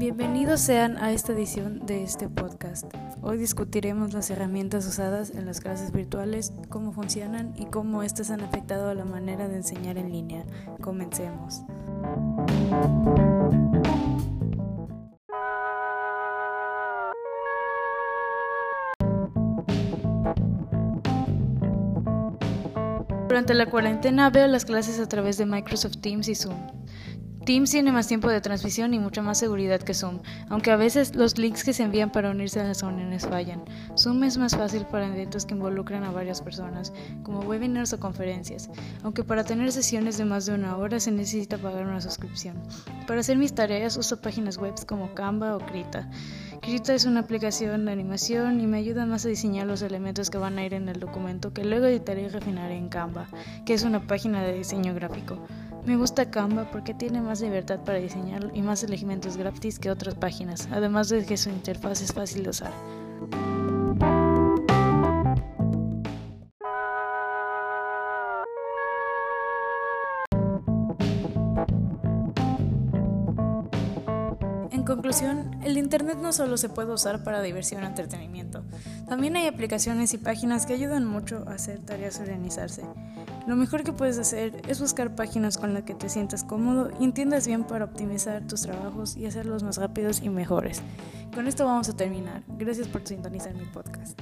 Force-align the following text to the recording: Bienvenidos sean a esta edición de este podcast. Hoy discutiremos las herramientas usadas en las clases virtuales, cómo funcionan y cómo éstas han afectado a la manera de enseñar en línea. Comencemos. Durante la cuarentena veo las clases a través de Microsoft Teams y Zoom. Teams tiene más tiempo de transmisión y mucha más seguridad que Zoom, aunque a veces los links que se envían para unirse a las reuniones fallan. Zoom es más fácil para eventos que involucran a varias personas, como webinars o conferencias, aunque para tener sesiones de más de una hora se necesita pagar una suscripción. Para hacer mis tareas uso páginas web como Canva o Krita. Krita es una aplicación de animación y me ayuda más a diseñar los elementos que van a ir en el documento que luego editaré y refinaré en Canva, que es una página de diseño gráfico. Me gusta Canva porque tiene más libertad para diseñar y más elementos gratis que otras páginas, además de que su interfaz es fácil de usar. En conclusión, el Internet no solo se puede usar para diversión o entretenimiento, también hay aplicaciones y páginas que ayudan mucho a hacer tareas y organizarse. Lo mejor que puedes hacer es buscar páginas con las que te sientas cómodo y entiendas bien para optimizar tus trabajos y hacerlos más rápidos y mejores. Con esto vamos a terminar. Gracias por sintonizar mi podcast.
Bienvenidos 0.00 0.62
sean 0.62 0.96
a 0.96 1.12
esta 1.12 1.34
edición 1.34 1.84
de 1.84 2.02
este 2.02 2.26
podcast. 2.26 2.86
Hoy 3.20 3.36
discutiremos 3.36 4.14
las 4.14 4.30
herramientas 4.30 4.86
usadas 4.86 5.28
en 5.28 5.44
las 5.44 5.60
clases 5.60 5.92
virtuales, 5.92 6.54
cómo 6.70 6.92
funcionan 6.92 7.52
y 7.54 7.66
cómo 7.66 8.02
éstas 8.02 8.30
han 8.30 8.40
afectado 8.40 8.88
a 8.88 8.94
la 8.94 9.04
manera 9.04 9.46
de 9.46 9.56
enseñar 9.56 9.98
en 9.98 10.10
línea. 10.10 10.46
Comencemos. 10.80 11.64
Durante 23.28 23.52
la 23.52 23.66
cuarentena 23.66 24.30
veo 24.30 24.46
las 24.46 24.64
clases 24.64 24.98
a 24.98 25.06
través 25.06 25.36
de 25.36 25.44
Microsoft 25.44 25.98
Teams 26.00 26.26
y 26.28 26.34
Zoom. 26.34 26.56
Teams 27.44 27.70
tiene 27.70 27.90
más 27.90 28.06
tiempo 28.06 28.28
de 28.28 28.40
transmisión 28.42 28.92
y 28.92 28.98
mucha 28.98 29.22
más 29.22 29.38
seguridad 29.38 29.80
que 29.80 29.94
Zoom, 29.94 30.20
aunque 30.50 30.70
a 30.70 30.76
veces 30.76 31.14
los 31.14 31.38
links 31.38 31.64
que 31.64 31.72
se 31.72 31.82
envían 31.82 32.12
para 32.12 32.30
unirse 32.30 32.60
a 32.60 32.64
las 32.64 32.82
reuniones 32.82 33.26
fallan. 33.26 33.64
Zoom 33.96 34.24
es 34.24 34.36
más 34.36 34.56
fácil 34.56 34.84
para 34.84 35.06
eventos 35.06 35.46
que 35.46 35.54
involucran 35.54 36.04
a 36.04 36.10
varias 36.10 36.42
personas, 36.42 36.92
como 37.22 37.40
webinars 37.40 37.94
o 37.94 37.98
conferencias, 37.98 38.68
aunque 39.02 39.24
para 39.24 39.44
tener 39.44 39.72
sesiones 39.72 40.18
de 40.18 40.26
más 40.26 40.44
de 40.44 40.54
una 40.54 40.76
hora 40.76 41.00
se 41.00 41.10
necesita 41.12 41.56
pagar 41.56 41.86
una 41.86 42.02
suscripción. 42.02 42.56
Para 43.06 43.20
hacer 43.20 43.38
mis 43.38 43.54
tareas 43.54 43.96
uso 43.96 44.20
páginas 44.20 44.58
web 44.58 44.74
como 44.86 45.14
Canva 45.14 45.56
o 45.56 45.60
Krita. 45.60 46.10
Krita 46.60 46.94
es 46.94 47.06
una 47.06 47.20
aplicación 47.20 47.86
de 47.86 47.92
animación 47.92 48.60
y 48.60 48.66
me 48.66 48.76
ayuda 48.76 49.06
más 49.06 49.24
a 49.24 49.30
diseñar 49.30 49.66
los 49.66 49.80
elementos 49.80 50.28
que 50.28 50.36
van 50.36 50.58
a 50.58 50.64
ir 50.66 50.74
en 50.74 50.90
el 50.90 51.00
documento 51.00 51.54
que 51.54 51.64
luego 51.64 51.86
editaré 51.86 52.22
y 52.22 52.28
refinaré 52.28 52.76
en 52.76 52.90
Canva, 52.90 53.28
que 53.64 53.72
es 53.72 53.82
una 53.82 54.06
página 54.06 54.42
de 54.42 54.52
diseño 54.52 54.94
gráfico. 54.94 55.38
Me 55.90 55.96
gusta 55.96 56.30
Canva 56.30 56.70
porque 56.70 56.94
tiene 56.94 57.20
más 57.20 57.40
libertad 57.40 57.80
para 57.80 57.98
diseñar 57.98 58.52
y 58.54 58.62
más 58.62 58.84
elementos 58.84 59.36
gratis 59.36 59.80
que 59.80 59.90
otras 59.90 60.14
páginas, 60.14 60.68
además 60.70 61.08
de 61.08 61.26
que 61.26 61.36
su 61.36 61.50
interfaz 61.50 62.00
es 62.00 62.12
fácil 62.12 62.44
de 62.44 62.50
usar. 62.50 62.72
En 74.70 74.84
conclusión, 74.84 75.58
el 75.64 75.76
Internet 75.76 76.18
no 76.22 76.32
solo 76.32 76.56
se 76.56 76.68
puede 76.68 76.92
usar 76.92 77.24
para 77.24 77.42
diversión 77.42 77.82
o 77.82 77.86
entretenimiento, 77.88 78.62
también 79.08 79.34
hay 79.34 79.48
aplicaciones 79.48 80.14
y 80.14 80.18
páginas 80.18 80.66
que 80.66 80.74
ayudan 80.74 81.04
mucho 81.04 81.42
a 81.48 81.54
hacer 81.54 81.80
tareas 81.80 82.20
y 82.20 82.22
organizarse. 82.22 82.84
Lo 83.46 83.56
mejor 83.56 83.82
que 83.84 83.92
puedes 83.92 84.18
hacer 84.18 84.62
es 84.68 84.80
buscar 84.80 85.14
páginas 85.14 85.58
con 85.58 85.74
las 85.74 85.84
que 85.84 85.94
te 85.94 86.08
sientas 86.08 86.44
cómodo 86.44 86.90
y 87.00 87.04
entiendas 87.04 87.46
bien 87.46 87.64
para 87.64 87.84
optimizar 87.86 88.46
tus 88.46 88.62
trabajos 88.62 89.16
y 89.16 89.26
hacerlos 89.26 89.62
más 89.62 89.76
rápidos 89.78 90.20
y 90.22 90.28
mejores. 90.28 90.82
Con 91.34 91.46
esto 91.46 91.64
vamos 91.64 91.88
a 91.88 91.96
terminar. 91.96 92.42
Gracias 92.58 92.88
por 92.88 93.06
sintonizar 93.06 93.54
mi 93.54 93.64
podcast. 93.66 94.20